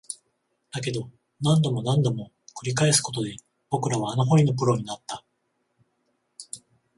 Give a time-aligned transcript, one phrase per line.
[0.73, 3.35] だけど、何度も何度も繰り返すことで、
[3.69, 5.23] 僕らは穴掘りのプロになった